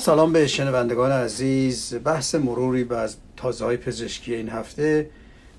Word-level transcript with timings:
سلام 0.00 0.32
به 0.32 0.46
شنوندگان 0.46 1.12
عزیز. 1.12 1.94
بحث 2.04 2.34
مروری 2.34 2.84
به 2.84 2.96
از 2.96 3.16
تازه 3.36 3.64
های 3.64 3.76
پزشکی 3.76 4.34
این 4.34 4.48
هفته 4.48 5.10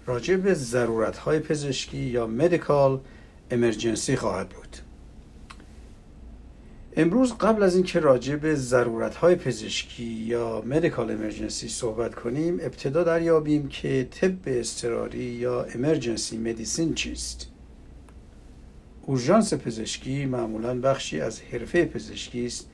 راجع 0.06 0.36
به 0.36 0.54
ضرورت 0.54 1.18
های 1.18 1.40
پزشکی 1.40 1.98
یا 1.98 2.28
مدیکال 2.28 3.00
امرجنسی 3.52 4.16
خواهد 4.16 4.50
بود. 4.50 4.78
امروز 6.98 7.34
قبل 7.34 7.64
از 7.64 7.76
اینکه 7.76 8.00
راجع 8.00 8.36
به 8.36 8.56
ضرورت 8.56 9.16
های 9.16 9.36
پزشکی 9.36 10.04
یا 10.04 10.64
مدیکال 10.66 11.12
امرجنسی 11.12 11.70
صحبت 11.70 12.16
کنیم 12.16 12.54
ابتدا 12.62 13.04
دریابیم 13.04 13.68
که 13.68 14.08
طب 14.12 14.34
اضطراری 14.46 15.24
یا 15.24 15.64
امرجنسی 15.64 16.38
مدیسین 16.38 16.94
چیست. 16.94 17.48
اورژانس 19.02 19.54
پزشکی 19.54 20.26
معمولا 20.26 20.82
بخشی 20.82 21.22
از 21.22 21.42
حرفه 21.42 21.86
پزشکی 21.86 22.46
است. 22.46 22.71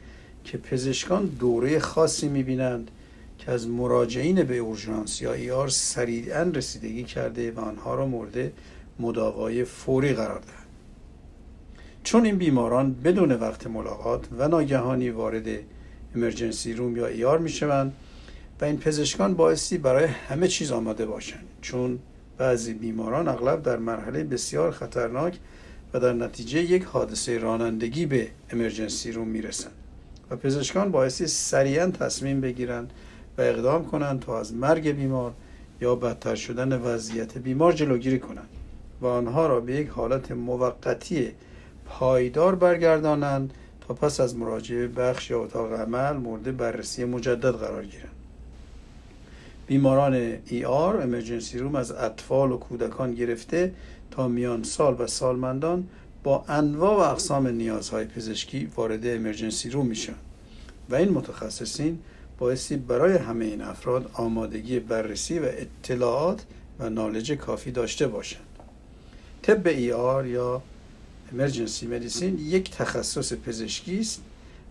که 0.47 0.57
پزشکان 0.57 1.25
دوره 1.25 1.79
خاصی 1.79 2.27
می‌بینند 2.27 2.91
که 3.39 3.51
از 3.51 3.67
مراجعین 3.67 4.43
به 4.43 4.57
اورژانس 4.57 5.21
یا 5.21 5.33
ایار 5.33 5.67
سریعا 5.67 6.41
رسیدگی 6.41 7.03
کرده 7.03 7.51
و 7.51 7.59
آنها 7.59 7.95
را 7.95 8.05
مورد 8.05 8.51
مداوای 8.99 9.63
فوری 9.63 10.13
قرار 10.13 10.39
دهند. 10.39 10.67
چون 12.03 12.25
این 12.25 12.37
بیماران 12.37 12.93
بدون 12.93 13.31
وقت 13.31 13.67
ملاقات 13.67 14.27
و 14.37 14.47
ناگهانی 14.47 15.09
وارد 15.09 15.47
امرجنسی 16.15 16.73
روم 16.73 16.97
یا 16.97 17.07
ایار 17.07 17.39
می‌شوند 17.39 17.93
و 18.61 18.65
این 18.65 18.77
پزشکان 18.77 19.33
بایستی 19.33 19.77
برای 19.77 20.05
همه 20.05 20.47
چیز 20.47 20.71
آماده 20.71 21.05
باشند 21.05 21.45
چون 21.61 21.99
بعضی 22.37 22.73
بیماران 22.73 23.27
اغلب 23.27 23.63
در 23.63 23.77
مرحله 23.77 24.23
بسیار 24.23 24.71
خطرناک 24.71 25.39
و 25.93 25.99
در 25.99 26.13
نتیجه 26.13 26.59
یک 26.59 26.83
حادثه 26.83 27.37
رانندگی 27.37 28.05
به 28.05 28.27
امرجنسی 28.49 29.11
روم 29.11 29.27
می‌رسند. 29.27 29.86
و 30.31 30.35
پزشکان 30.35 30.91
بایستی 30.91 31.27
سریعا 31.27 31.91
تصمیم 31.91 32.41
بگیرند 32.41 32.91
و 33.37 33.41
اقدام 33.41 33.85
کنند 33.85 34.19
تا 34.19 34.39
از 34.39 34.53
مرگ 34.53 34.87
بیمار 34.87 35.33
یا 35.81 35.95
بدتر 35.95 36.35
شدن 36.35 36.81
وضعیت 36.81 37.37
بیمار 37.37 37.73
جلوگیری 37.73 38.19
کنند 38.19 38.49
و 39.01 39.05
آنها 39.05 39.47
را 39.47 39.59
به 39.59 39.73
یک 39.73 39.87
حالت 39.87 40.31
موقتی 40.31 41.31
پایدار 41.85 42.55
برگردانند 42.55 43.53
تا 43.87 43.93
پس 43.93 44.19
از 44.19 44.35
مراجعه 44.35 44.87
بخش 44.87 45.29
یا 45.29 45.43
اتاق 45.43 45.73
عمل 45.73 46.17
مورد 46.17 46.57
بررسی 46.57 47.05
مجدد 47.05 47.51
قرار 47.51 47.85
گیرند 47.85 48.11
بیماران 49.67 50.37
ای 50.45 50.65
آر 50.65 51.01
امرجنسی 51.01 51.59
روم 51.59 51.75
از 51.75 51.91
اطفال 51.91 52.51
و 52.51 52.57
کودکان 52.57 53.13
گرفته 53.13 53.73
تا 54.11 54.27
میان 54.27 54.63
سال 54.63 54.95
و 54.99 55.07
سالمندان 55.07 55.87
با 56.27 56.45
انواع 56.47 56.95
و 56.95 57.11
اقسام 57.11 57.47
نیازهای 57.47 58.05
پزشکی 58.05 58.71
وارد 58.75 59.07
امرجنسی 59.07 59.69
روم 59.69 59.85
میشن 59.85 60.15
و 60.89 60.95
این 60.95 61.09
متخصصین 61.09 61.99
بایستی 62.39 62.75
برای 62.75 63.17
همه 63.17 63.45
این 63.45 63.61
افراد 63.61 64.11
آمادگی 64.13 64.79
بررسی 64.79 65.39
و 65.39 65.45
اطلاعات 65.45 66.43
و 66.79 66.89
نالج 66.89 67.31
کافی 67.31 67.71
داشته 67.71 68.07
باشند 68.07 68.45
طب 69.41 69.67
ای 69.67 69.91
آر 69.91 70.25
یا 70.25 70.61
امرجنسی 71.33 71.87
مدیسین 71.87 72.39
یک 72.39 72.71
تخصص 72.71 73.33
پزشکی 73.33 73.99
است 73.99 74.21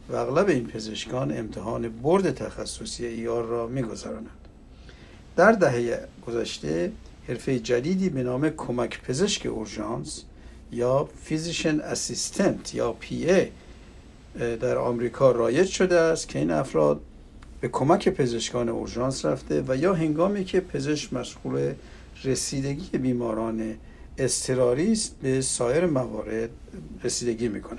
و 0.08 0.16
اغلب 0.16 0.48
این 0.48 0.66
پزشکان 0.66 1.38
امتحان 1.38 1.88
برد 1.88 2.34
تخصصی 2.34 3.06
ای 3.06 3.28
آر 3.28 3.44
را 3.44 3.66
میگذرانند. 3.66 4.48
در 5.36 5.52
دهه 5.52 6.08
گذشته 6.26 6.92
حرفه 7.28 7.58
جدیدی 7.58 8.08
به 8.08 8.22
نام 8.22 8.50
کمک 8.50 9.02
پزشک 9.02 9.46
اورژانس 9.46 10.24
یا 10.72 11.09
physician 11.24 11.80
assistant 11.80 12.74
یا 12.75 12.93
PA 12.92 13.47
در 14.56 14.78
آمریکا 14.78 15.31
رایج 15.31 15.69
شده 15.69 16.00
است 16.00 16.28
که 16.28 16.38
این 16.38 16.50
افراد 16.50 17.00
به 17.60 17.69
کمک 17.69 18.09
پزشکان 18.09 18.69
اورژانس 18.69 19.25
رفته 19.25 19.65
و 19.69 19.77
یا 19.77 19.94
هنگامی 19.94 20.44
که 20.44 20.60
پزشک 20.60 21.12
مشغول 21.12 21.75
رسیدگی 22.25 22.99
بیماران 22.99 23.75
اضطراری 24.19 24.93
است 24.93 25.16
به 25.22 25.41
سایر 25.41 25.87
موارد 25.87 26.50
رسیدگی 27.04 27.48
می‌کنند. 27.48 27.78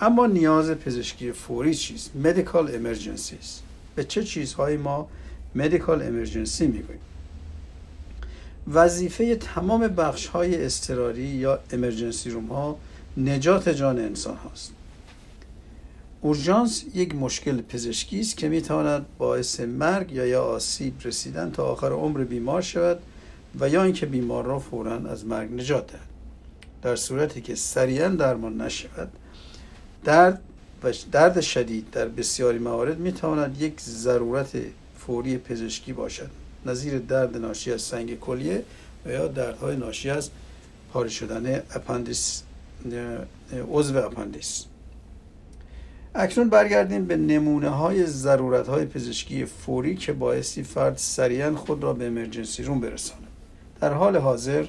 اما 0.00 0.26
نیاز 0.26 0.70
پزشکی 0.70 1.32
فوری 1.32 1.74
چیست؟ 1.74 2.16
medical 2.16 2.74
emergency 2.74 3.36
است 3.36 3.62
به 3.94 4.04
چه 4.04 4.24
چیزهایی 4.24 4.76
ما 4.76 5.08
مدیکال 5.54 6.02
امرجنسی 6.02 6.66
می‌گوییم؟ 6.66 7.00
وظیفه 8.72 9.36
تمام 9.36 9.88
بخش 9.88 10.26
های 10.26 10.64
اضطراری 10.64 11.22
یا 11.22 11.58
امرجنسی 11.72 12.30
روم 12.30 12.46
ها 12.46 12.78
نجات 13.16 13.68
جان 13.68 13.98
انسان 13.98 14.36
هاست. 14.36 14.72
اورژانس 16.20 16.84
یک 16.94 17.14
مشکل 17.14 17.62
پزشکی 17.62 18.20
است 18.20 18.36
که 18.36 18.48
می‌تواند 18.48 19.06
باعث 19.18 19.60
مرگ 19.60 20.12
یا 20.12 20.26
یا 20.26 20.42
آسیب 20.42 20.94
رسیدن 21.04 21.50
تا 21.50 21.64
آخر 21.64 21.92
عمر 21.92 22.24
بیمار 22.24 22.62
شود 22.62 22.98
و 23.60 23.68
یا 23.68 23.82
اینکه 23.82 24.06
بیمار 24.06 24.44
را 24.44 24.58
فورا 24.58 24.96
از 24.96 25.26
مرگ 25.26 25.52
نجات 25.52 25.86
دهد. 25.86 26.00
در 26.82 26.96
صورتی 26.96 27.40
که 27.40 27.54
سریعا 27.54 28.08
درمان 28.08 28.60
نشود 28.60 29.12
درد 30.04 30.40
و 30.82 30.92
درد 31.12 31.40
شدید 31.40 31.90
در 31.90 32.08
بسیاری 32.08 32.58
موارد 32.58 32.98
می‌تواند 32.98 33.62
یک 33.62 33.80
ضرورت 33.80 34.50
فوری 34.98 35.38
پزشکی 35.38 35.92
باشد. 35.92 36.30
نظیر 36.66 36.98
درد 36.98 37.36
ناشی 37.36 37.72
از 37.72 37.82
سنگ 37.82 38.18
کلیه 38.18 38.64
و 39.06 39.10
یا 39.10 39.28
دردهای 39.28 39.76
ناشی 39.76 40.10
از 40.10 40.30
پاره 40.92 41.08
شدن 41.08 41.62
اپاندیس 41.74 42.42
عضو 43.72 43.98
اپاندیس 43.98 44.64
اکنون 46.14 46.48
برگردیم 46.48 47.04
به 47.04 47.16
نمونه 47.16 47.68
های 47.68 48.06
ضرورت 48.06 48.68
های 48.68 48.86
پزشکی 48.86 49.44
فوری 49.44 49.96
که 49.96 50.12
باعث 50.12 50.34
میشه 50.34 50.62
فرد 50.62 50.96
سریعا 50.96 51.56
خود 51.56 51.82
را 51.82 51.92
به 51.92 52.06
emergency 52.06 52.62
room 52.62 52.80
برساند. 52.80 53.26
در 53.80 53.92
حال 53.92 54.16
حاضر 54.16 54.66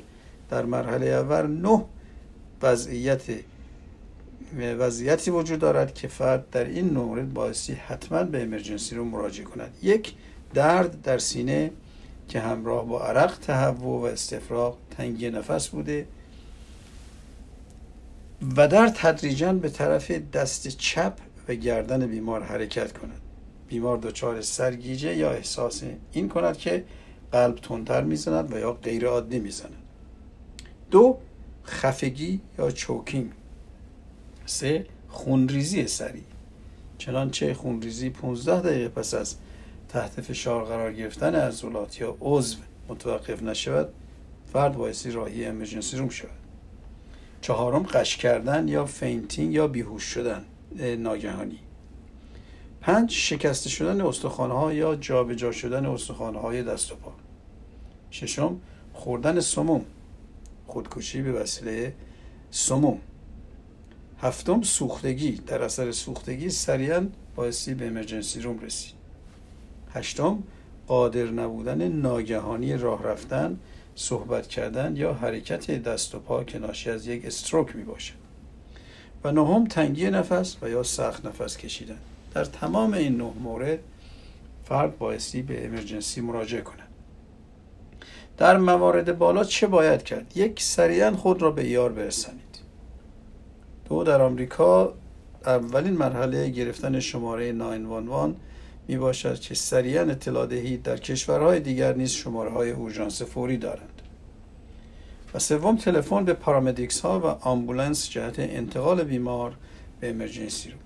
در 0.50 0.66
مرحله 0.66 1.06
اول 1.06 1.48
نه 1.48 1.86
وضعیت 2.62 3.22
وضعیتی 4.80 5.32
وجود 5.32 5.60
دارد 5.60 5.94
که 5.94 6.08
فرد 6.08 6.50
در 6.50 6.66
این 6.66 6.90
مورد 6.90 7.34
باعثی 7.34 7.74
حتما 7.74 8.24
به 8.24 8.44
امرجنسی 8.44 8.96
روم 8.96 9.08
مراجعه 9.08 9.46
کند. 9.46 9.74
یک 9.82 10.14
درد 10.54 11.02
در 11.02 11.18
سینه 11.18 11.72
که 12.28 12.40
همراه 12.40 12.86
با 12.86 13.02
عرق 13.02 13.38
تهوع 13.40 14.02
و 14.02 14.04
استفراغ 14.04 14.78
تنگی 14.92 15.30
نفس 15.30 15.68
بوده 15.68 16.08
و 18.58 18.68
در 18.68 18.88
تدریجا 18.88 19.54
به 19.54 19.70
طرف 19.70 20.12
دست 20.12 20.68
چپ 20.68 21.14
و 21.48 21.54
گردن 21.54 22.08
بیمار 22.08 22.44
حرکت 22.44 22.98
کند. 22.98 23.22
بیمار 23.68 23.98
دچار 23.98 24.42
سرگیجه 24.42 25.16
یا 25.16 25.32
احساس 25.32 25.84
این 26.12 26.30
کند 26.30 26.58
که 26.58 26.84
قلب 27.32 27.56
تندتر 27.56 28.04
می‌زند 28.04 28.54
و 28.54 28.60
یا 28.60 28.74
غیر 28.74 29.08
عادی 29.08 29.40
می‌زند. 29.40 29.76
دو 30.92 31.18
خفگی 31.66 32.42
یا 32.60 32.72
choking. 32.72 33.32
سه 34.46 34.86
خونریزی 35.08 35.88
سریع. 35.88 36.24
چنانچه 36.98 37.54
خونریزی 37.54 38.10
15 38.10 38.62
دقیقه 38.62 38.90
پس 38.90 39.14
از 39.14 39.36
تحت 39.90 40.22
فشار 40.22 40.66
قرار 40.66 40.94
گرفتن 40.94 41.36
عضلات 41.36 42.02
یا 42.02 42.18
عضو 42.22 42.58
متوقف 42.88 43.44
نشود 43.44 43.90
فرد 44.54 44.78
بایستی 44.78 45.12
راهی 45.12 45.46
emergency 45.46 45.98
room 45.98 46.10
شود. 46.10 46.30
چهارم 47.42 47.84
غش 47.84 48.18
کردن 48.18 48.68
یا 48.68 48.86
fainting 48.86 49.54
یا 49.54 49.68
بیهوش 49.68 50.04
شدن 50.04 50.46
ناگهانی. 50.98 51.60
پنج 52.82 53.12
شکسته 53.12 53.70
شدن 53.70 54.02
ها 54.38 54.74
یا 54.74 54.96
جابجا 54.96 55.52
شدن 55.52 55.86
استخوانه 55.86 56.40
های 56.40 56.64
دست 56.64 56.92
و 56.92 56.96
پا. 56.96 57.12
ششم 58.12 58.60
خوردن 58.94 59.40
سموم 59.40 59.86
خودکشی 60.68 61.22
به 61.22 61.32
وسیله 61.32 61.94
سموم. 62.52 63.00
هفتم 64.22 64.62
سوختگی 64.62 65.32
در 65.32 65.64
اثر 65.64 65.92
سوختگی 65.92 66.50
سریعا 66.50 67.08
بایستی 67.36 67.74
به 67.74 67.88
امرجنسی 67.88 68.42
روم 68.42 68.60
رسید. 68.60 68.99
هشتم 69.94 70.44
قادر 70.88 71.26
نبودن 71.26 71.88
ناگهانی 71.88 72.78
راه 72.78 73.04
رفتن 73.04 73.60
صحبت 73.96 74.48
کردن 74.48 74.96
یا 74.96 75.14
حرکت 75.14 75.72
دست 75.72 76.16
و 76.16 76.20
پا 76.20 76.44
که 76.44 76.60
ناشی 76.60 76.90
از 76.90 77.08
یک 77.08 77.26
استروک 77.26 77.76
می 77.76 77.84
باشد 77.84 78.14
و 79.24 79.32
نهم 79.32 79.68
تنگی 79.68 80.10
نفس 80.10 80.58
و 80.62 80.70
یا 80.70 80.84
سخت 80.84 81.26
نفس 81.26 81.58
کشیدن. 81.58 81.98
در 82.34 82.46
تمام 82.46 82.94
این 82.94 83.18
نه 83.18 83.32
مورد 83.44 83.80
فرد 84.64 84.98
بایستی 84.98 85.42
به 85.42 85.66
امرجنسی 85.66 86.22
مراجعه 86.22 86.62
کند. 86.62 86.88
در 88.38 88.58
موارد 88.58 89.18
بالا 89.18 89.44
چه 89.44 89.68
باید 89.68 90.04
کرد؟ 90.04 90.38
یک 90.38 90.64
سریعا 90.64 91.12
خود 91.12 91.42
را 91.42 91.52
به 91.52 91.62
ایار 91.62 91.92
برسانید. 91.92 92.60
دو 93.90 94.04
در 94.04 94.22
آمریکا 94.22 94.94
اولین 95.46 95.94
مرحله 95.94 96.50
گرفتن 96.50 97.00
شماره 97.00 97.52
911 97.52 98.36
می 98.90 98.98
باشد 98.98 99.40
که 99.40 99.56
سریعا 99.56 100.02
اطلاع 100.02 100.48
دهید 100.48 100.84
در 100.84 100.98
کشورهای 100.98 101.60
دیگر 101.60 101.94
نیز 101.94 102.12
شماره 102.12 102.52
های 102.52 102.72
اورژانس 102.72 103.22
فوری 103.22 103.58
دارند. 103.58 104.02
و 105.34 105.40
سوم 105.40 105.78
تلفن 105.78 106.26
به 106.26 106.34
پارامدیکس 106.34 107.00
ها 107.00 107.20
و 107.20 107.26
آمبولانس 107.26 108.10
جهت 108.10 108.40
انتقال 108.40 109.04
بیمار 109.04 109.58
به 110.00 110.10
امرجنسی 110.10 110.70
رو. 110.70 110.78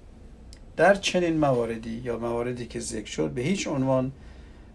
در 0.77 0.95
چنین 0.95 1.37
مواردی 1.37 2.01
یا 2.03 2.19
مواردی 2.19 2.65
که 2.65 2.79
ذکر 2.79 3.09
شد 3.09 3.29
به 3.29 3.41
هیچ 3.41 3.67
عنوان 3.67 4.11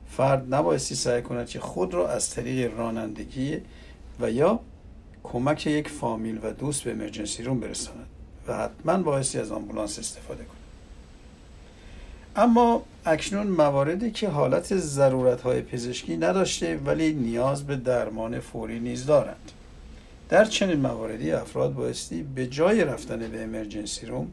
فرد 0.06 0.54
نبایستی 0.54 0.94
سعی 0.94 1.22
کند 1.22 1.46
که 1.48 1.60
خود 1.60 1.94
را 1.94 2.08
از 2.08 2.30
طریق 2.30 2.78
رانندگی 2.78 3.60
و 4.20 4.30
یا 4.30 4.60
کمک 5.22 5.66
یک 5.66 5.88
فامیل 5.88 6.38
و 6.42 6.52
دوست 6.52 6.82
به 6.84 6.90
امرجنسی 6.90 7.42
روم 7.42 7.60
برساند 7.60 8.06
و 8.46 8.56
حتما 8.56 9.02
بایستی 9.02 9.38
از 9.38 9.52
آمبولانس 9.52 9.98
استفاده 9.98 10.44
کند. 10.44 10.57
اما 12.36 12.82
اکنون 13.04 13.46
مواردی 13.46 14.10
که 14.10 14.28
حالت 14.28 14.76
ضرورت 14.76 15.40
های 15.40 15.62
پزشکی 15.62 16.16
نداشته 16.16 16.76
ولی 16.76 17.12
نیاز 17.12 17.66
به 17.66 17.76
درمان 17.76 18.40
فوری 18.40 18.80
نیز 18.80 19.06
دارند. 19.06 19.52
در 20.28 20.44
چنین 20.44 20.80
مواردی 20.80 21.32
افراد 21.32 21.74
بایستی 21.74 22.22
به 22.22 22.46
جای 22.46 22.84
رفتن 22.84 23.18
به 23.18 23.42
امرجنسی 23.42 24.06
روم 24.06 24.28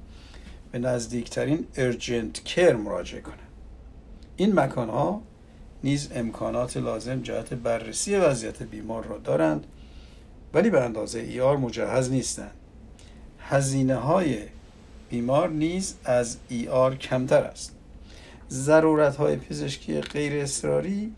به 0.72 0.80
نزدیکترین 0.80 1.66
ارجنت 1.78 2.44
کر 2.44 2.74
مراجعه 2.74 3.22
کنند. 3.22 3.40
این 4.38 4.60
مکان 4.60 4.90
ها 4.90 5.22
نیز 5.84 6.10
امکانات 6.16 6.78
لازم 6.78 7.22
جهت 7.22 7.54
بررسی 7.54 8.16
وضعیت 8.16 8.64
بیمار 8.64 9.06
را 9.06 9.18
دارند 9.18 9.66
ولی 10.54 10.70
به 10.70 10.82
اندازه 10.82 11.20
ایار 11.20 11.58
مجهز 11.58 12.12
نیستند. 12.12 12.52
هزینه 13.40 13.96
های 13.96 14.38
بیمار 15.10 15.50
نیز 15.50 15.96
از 16.04 16.38
ایار 16.50 16.96
کمتر 16.96 17.44
است. 17.44 17.75
ضرورت 18.50 19.16
های 19.16 19.36
پزشکی 19.36 20.02
غیر 20.02 20.44
اصراری 20.44 21.12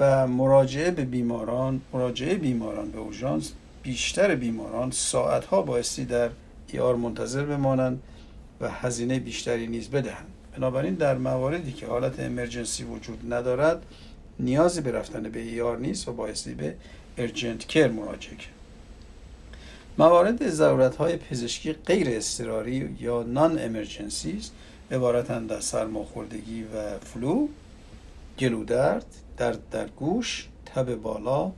و 0.00 0.26
مراجعه 0.26 0.90
به 0.90 1.04
بیماران 1.04 1.80
مراجعه 1.92 2.34
بیماران 2.34 2.90
به 2.90 2.98
اورژانس 2.98 3.52
بیشتر 3.82 4.34
بیماران 4.34 4.90
ساعت 4.90 5.44
ها 5.44 5.62
بایستی 5.62 6.04
در 6.04 6.30
ER 6.68 6.96
منتظر 6.96 7.44
بمانند 7.44 8.02
و 8.60 8.70
هزینه 8.70 9.18
بیشتری 9.18 9.66
نیز 9.66 9.90
بدهند. 9.90 10.26
بنابراین 10.56 10.94
در 10.94 11.18
مواردی 11.18 11.72
که 11.72 11.86
حالت 11.86 12.20
emergency 12.20 12.84
وجود 12.84 13.32
ندارد 13.32 13.86
نیازی 14.40 14.80
به 14.80 14.92
رفتن 14.92 15.22
به 15.22 15.40
ER 15.40 15.78
نیست 15.78 16.08
و 16.08 16.12
بایستی 16.12 16.54
به 16.54 16.74
urgent 17.18 17.64
care 17.64 17.88
مراجعه 17.88 18.36
کرد. 18.36 18.54
موارد 19.98 20.48
ضرورت 20.48 20.96
های 20.96 21.16
پزشکی 21.16 21.72
غیر 21.72 22.06
اضطراری 22.10 22.96
یا 23.00 23.22
non 23.22 23.58
emergencies 23.58 24.50
عبارتند 24.90 25.52
از 25.52 25.64
سرماخوردگی 25.64 26.62
و 26.62 26.98
flu 26.98 27.48
گلودرد 28.38 29.06
درد 29.36 29.70
در 29.70 29.86
گوش 29.86 30.48
تب 30.66 30.94
بالا 30.94 31.52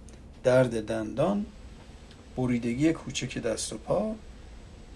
درد 0.44 0.87
دندان 0.87 1.46
بریدگی 2.37 2.93
کوچک 2.93 3.38
دست 3.38 3.73
و 3.73 3.79
پا 3.79 4.14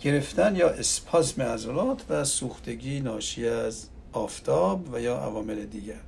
گرفتن 0.02 0.56
یا 0.56 0.68
اسپازم 0.68 1.42
عضلات 1.42 2.02
و 2.08 2.24
سوختگی 2.24 3.00
ناشی 3.00 3.48
از 3.48 3.86
آفتاب 4.12 4.94
و 4.94 5.00
یا 5.00 5.16
عوامل 5.16 5.64
دیگر. 5.64 6.00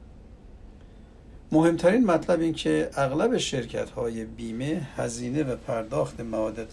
مهمترین 1.53 2.05
مطلب 2.05 2.41
این 2.41 2.55
که 2.55 2.91
اغلب 2.95 3.39
شرکت 3.39 3.91
های 3.91 4.25
بیمه 4.25 4.89
هزینه 4.97 5.43
و 5.43 5.57
پرداخت 5.57 6.21
مواد 6.21 6.69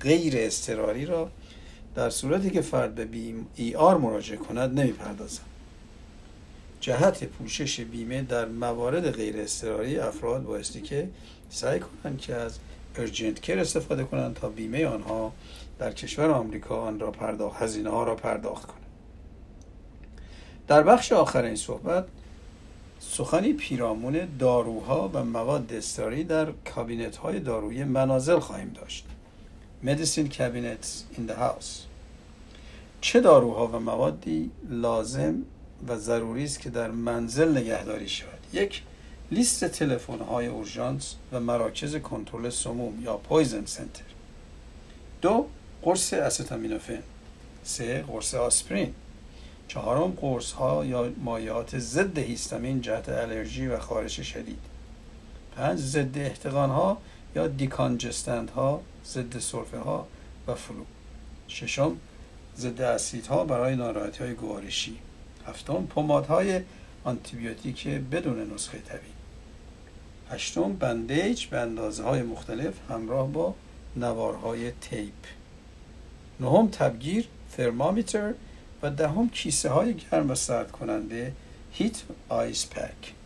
غیر 0.00 0.34
اضطراری 0.36 1.06
را 1.06 1.30
در 1.94 2.10
صورتی 2.10 2.50
که 2.50 2.60
فرد 2.60 2.94
به 2.94 3.04
بیم 3.04 3.46
ای 3.54 3.74
آر 3.74 3.98
مراجعه 3.98 4.36
کند 4.36 4.80
نمی 4.80 4.92
پردازند. 4.92 5.46
جهت 6.80 7.24
پوشش 7.24 7.80
بیمه 7.80 8.22
در 8.22 8.44
موارد 8.44 9.10
غیر 9.10 9.40
اضطراری 9.40 9.98
افراد 9.98 10.42
بایستی 10.42 10.80
که 10.80 11.08
سعی 11.50 11.80
کنند 11.80 12.20
که 12.20 12.34
از 12.34 12.58
ارجنت 12.96 13.40
کر 13.40 13.58
استفاده 13.58 14.04
کنند 14.04 14.34
تا 14.34 14.48
بیمه 14.48 14.86
آنها 14.86 15.32
در 15.78 15.92
کشور 15.92 16.30
آمریکا 16.30 16.80
آن 16.80 17.00
را 17.00 17.10
پرداخت 17.10 17.62
هزینه 17.62 17.90
ها 17.90 18.04
را 18.04 18.14
پرداخت 18.14 18.66
کنند 18.66 18.80
در 20.68 20.82
بخش 20.82 21.12
آخر 21.12 21.44
این 21.44 21.56
صحبت 21.56 22.04
سخنی 23.00 23.52
پیرامون 23.52 24.28
داروها 24.38 25.10
و 25.12 25.24
مواد 25.24 25.72
استراری 25.72 26.24
در 26.24 26.52
کابینت 26.74 27.16
های 27.16 27.40
دارویی 27.40 27.84
منازل 27.84 28.38
خواهیم 28.38 28.72
داشت 28.72 29.06
Medicine 29.82 30.28
Cabinets 30.28 31.04
in 31.16 31.26
the 31.26 31.36
House. 31.36 31.86
چه 33.00 33.20
داروها 33.20 33.66
و 33.66 33.78
موادی 33.78 34.50
لازم 34.70 35.42
و 35.88 35.96
ضروری 35.96 36.44
است 36.44 36.60
که 36.60 36.70
در 36.70 36.90
منزل 36.90 37.58
نگهداری 37.58 38.08
شود؟ 38.08 38.38
یک 38.52 38.82
لیست 39.30 39.64
تلفن 39.64 40.18
های 40.18 40.46
اورژانس 40.46 41.14
و 41.32 41.40
مراکز 41.40 41.96
کنترل 41.96 42.50
سموم 42.50 43.04
یا 43.04 43.16
پویزن 43.16 43.64
سنتر. 43.66 44.04
دو 45.22 45.46
قرص 45.82 46.12
استامینوفن. 46.12 47.02
سه 47.64 48.02
قرص 48.02 48.34
آسپرین. 48.34 48.94
چهارم 49.68 50.10
قرص 50.10 50.52
ها 50.52 50.84
یا 50.84 51.12
مایعات 51.24 51.78
ضد 51.78 52.18
هیستامین 52.18 52.80
جهت 52.80 53.08
الرژی 53.08 53.66
و 53.66 53.78
خارش 53.78 54.20
شدید. 54.20 54.60
پنج 55.56 55.78
ضد 55.78 56.18
احتقان 56.18 56.70
ها 56.70 56.98
یا 57.36 57.46
دیکانجستند 57.46 58.50
ها 58.50 58.80
ضد 59.06 59.38
سرفه 59.38 59.78
ها 59.78 60.06
و 60.46 60.54
flu. 60.54 60.84
ششم 61.48 61.96
ضد 62.56 62.80
اسیدها 62.80 63.44
برای 63.44 63.76
ناراحتی 63.76 64.24
های 64.24 64.34
گوارشی. 64.34 64.98
هفتم 65.46 65.88
های 66.28 66.60
آنتی‌بیوتیک 67.04 67.88
بدون 67.88 68.54
نسخه 68.54 68.78
طبیعی. 68.78 69.12
هشتم 70.30 70.72
bandage 70.72 71.46
به 71.46 71.58
اندازه 71.58 72.02
های 72.02 72.22
مختلف 72.22 72.74
همراه 72.90 73.32
با 73.32 73.54
نوارهای 73.96 74.72
tape. 74.80 75.12
نهم 76.40 76.68
تب‌گیر 76.68 77.28
thermometer 77.56 78.34
و 78.82 78.90
دهم 78.90 79.28
کیسه 79.28 79.70
های 79.70 79.94
گرم 79.94 80.30
و 80.30 80.34
سرد 80.34 80.70
کننده 80.70 81.32
heat 81.72 82.02
ice 82.28 82.66
pack. 82.66 83.19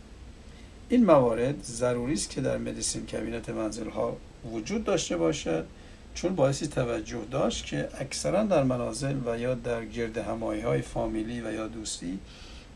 این 0.89 1.05
موارد 1.05 1.63
ضروری 1.63 2.13
است 2.13 2.29
که 2.29 2.41
در 2.41 2.57
مدیسین 2.57 3.05
کبینت 3.05 3.49
منزل 3.49 3.89
ها 3.89 4.17
وجود 4.53 4.83
داشته 4.83 5.17
باشد 5.17 5.65
چون 6.13 6.35
باعثی 6.35 6.67
توجه 6.67 7.25
داشت 7.31 7.65
که 7.65 7.89
اکثرا 7.99 8.43
در 8.43 8.63
منازل 8.63 9.15
و 9.25 9.39
یا 9.39 9.55
در 9.55 9.85
گرد 9.85 10.17
همایی 10.17 10.61
های 10.61 10.81
فامیلی 10.81 11.41
و 11.41 11.53
یا 11.53 11.67
دوستی 11.67 12.19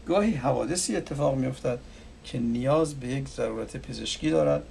گاهی 0.06 0.32
حوادثی 0.32 0.96
اتفاق 0.96 1.36
می 1.36 1.48
افتد 1.48 1.80
که 2.24 2.40
نیاز 2.40 2.96
به 2.96 3.08
یک 3.08 3.28
ضرورت 3.28 3.78
پزشکی 3.78 4.30
دارد 4.30 4.64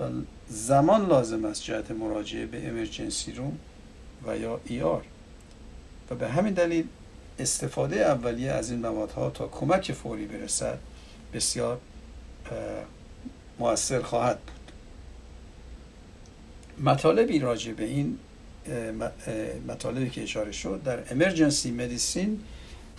و 0.00 0.04
زمان 0.48 1.06
لازم 1.06 1.44
است 1.44 1.62
جهت 1.62 1.90
مراجعه 1.90 2.46
به 2.46 2.68
امرجنسی 2.68 3.32
روم 3.32 3.58
و 4.26 4.36
یا 4.36 4.60
ای 4.64 4.82
آر 4.82 5.02
و 6.10 6.14
به 6.14 6.28
همین 6.28 6.54
دلیل 6.54 6.84
استفاده 7.38 7.96
اولیه 7.96 8.50
از 8.50 8.70
این 8.70 8.80
موادها 8.80 9.30
تا 9.30 9.48
کمک 9.48 9.92
فوری 9.92 10.26
برسد 10.26 10.78
بسیار 11.34 11.80
موثر 13.58 14.02
خواهد 14.02 14.38
بود. 14.38 14.72
مطالبی 16.88 17.38
راجع 17.38 17.72
به 17.72 17.84
این 17.84 18.18
مطالبی 19.68 20.10
که 20.10 20.22
اشاره 20.22 20.52
شد 20.52 20.80
در 20.84 20.98
امرجنسی 21.10 21.70
مدیسین 21.70 22.40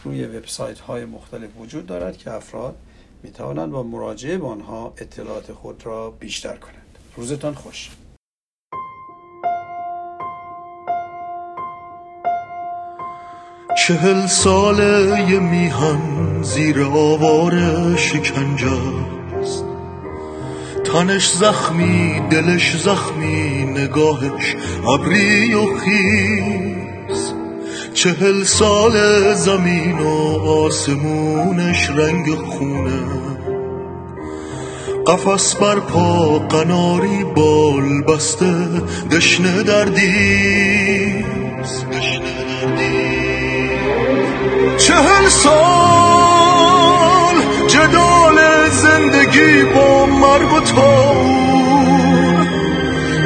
روی 0.04 0.26
وبسایت 0.26 0.80
های 0.80 1.06
مختلف 1.06 1.50
وجود 1.60 1.86
دارد 1.86 2.18
که 2.18 2.32
افراد 2.32 2.76
می 3.24 3.32
توانند 3.32 3.72
با 3.72 3.84
مراجعه 3.84 4.38
به 4.38 4.48
آنها 4.48 4.94
اطلاعات 4.98 5.54
خود 5.54 5.86
را 5.86 6.12
بیشتر 6.12 6.56
کنند. 6.56 6.98
روزتان 7.16 7.54
خوش. 7.54 7.90
چهل 13.78 14.28
ساله 14.28 15.30
یه 15.30 15.40
میهن 15.40 16.44
زیر 16.44 16.82
آوار 16.82 17.54
شکنجه 17.96 19.21
تنش 20.94 21.32
زخمی 21.32 22.22
دلش 22.30 22.76
زخمی 22.76 23.66
نگاهش 23.66 24.56
ابری 24.94 25.54
و 25.54 25.66
خیز. 25.78 27.34
چهل 27.94 28.44
سال 28.44 28.96
زمین 29.36 30.00
و 30.00 30.08
آسمونش 30.50 31.90
رنگ 31.90 32.36
خونه. 32.36 33.04
قفس 35.08 35.56
بر 35.56 35.80
پا 35.80 36.40
قناری 36.40 37.24
بال 37.36 38.02
بسته 38.02 38.56
دشنه 39.12 39.64
دردی. 39.64 41.26
چهل 44.78 45.28
سال 45.30 46.02
جدال 47.68 48.38
زندگی 48.72 49.64
با 49.64 49.81
مرگ 50.32 50.54
و 50.54 50.60
تاون 50.60 52.48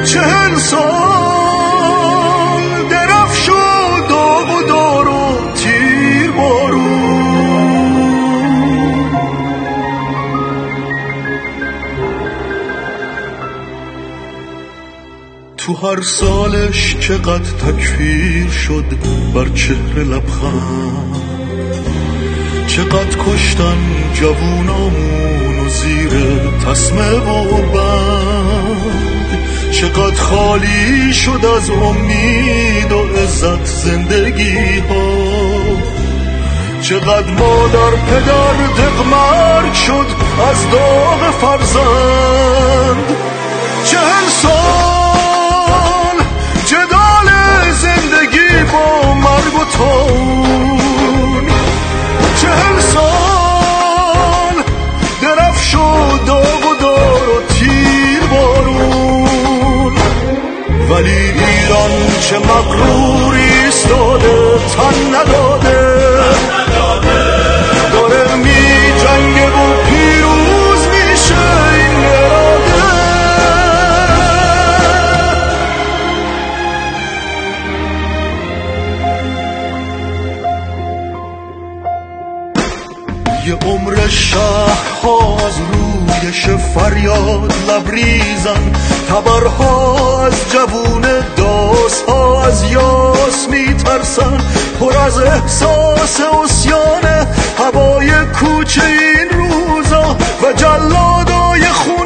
چهل 0.05 0.55
سال 0.55 0.83
درفش 2.89 3.49
و 3.49 3.53
داغ 4.09 4.49
و 4.49 4.63
دار 4.67 5.07
و 5.07 5.51
تیر 5.55 6.31
بارون. 6.31 7.45
تو 15.57 15.73
هر 15.73 16.01
سالش 16.01 16.95
قد 17.17 17.43
تکفیر 17.43 18.49
شد 18.49 18.85
بر 19.35 19.49
چهره 19.49 20.03
لبخند 20.03 21.24
چقدر 22.75 23.17
کشتن 23.25 23.77
جوونامون 24.13 25.59
و 25.59 25.69
زیر 25.69 26.11
تسمه 26.65 27.11
و 27.11 27.61
بند. 27.61 29.39
چقدر 29.71 30.15
خالی 30.15 31.13
شد 31.13 31.45
از 31.57 31.69
امید 31.69 32.91
و 32.91 33.07
عزت 33.23 33.65
زندگی 33.65 34.79
ها. 34.89 35.15
چقدر 36.81 37.31
مادر 37.31 37.91
پدر 37.91 38.53
دقمرگ 38.77 39.73
شد 39.73 40.07
از 40.49 40.69
داغ 40.71 41.31
فرزند. 41.31 43.15
چهل 43.85 44.27
سال 44.41 46.17
جدال 46.65 47.29
زندگی 47.71 48.71
با 48.71 49.13
مرگ 49.13 49.53
و 49.53 49.65
تون 49.77 50.84
چهل 52.45 52.79
سال 52.79 54.57
درفش 55.21 55.75
و 55.75 56.17
داغ 56.25 56.65
و 56.71 56.75
دار 56.81 57.29
و 57.29 57.53
تیر 57.53 58.23
بارون. 58.31 59.93
ولی 60.89 61.11
ایران 61.11 61.91
چه 62.21 62.39
مقروری 62.39 63.43
ایستاده 63.65 64.59
تن 64.77 65.15
نداده. 65.15 65.94
یه 83.45 83.53
عمر 83.53 84.07
شهرها 84.07 85.37
از 85.47 85.53
رویش 85.59 86.47
فریاد 86.49 87.53
لبریزن 87.69 88.71
تبرها 89.09 90.25
از 90.25 90.33
جوون 90.51 91.01
داس 91.37 92.01
ها 92.07 92.43
از 92.43 92.63
یاس 92.71 93.47
میترسن. 93.49 94.37
پر 94.79 94.97
از 94.97 95.17
احساس 95.17 96.21
اسیان 96.43 97.27
هوای 97.57 98.09
کوچه 98.39 98.85
این 98.85 99.29
روزا 99.29 100.17
و 100.43 100.53
جلادای 100.53 101.61
خون 101.61 102.04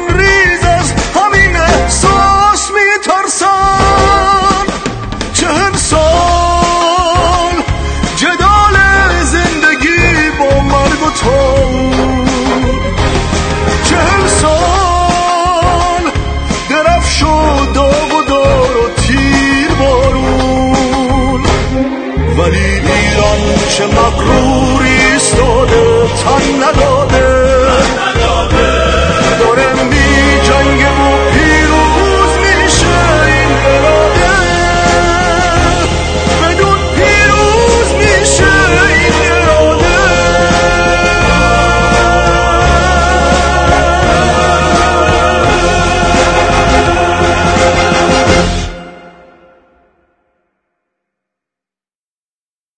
się 23.80 23.88
my 23.88 23.94
krót. 23.94 24.59